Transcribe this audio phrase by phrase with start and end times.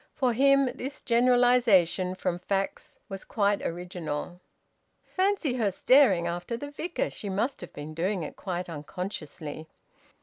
[0.15, 4.41] (For him, this generalisation from facts was quite original.)
[5.15, 7.11] Fancy her staring after the Vicar!
[7.11, 9.67] She must have been doing it quite unconsciously!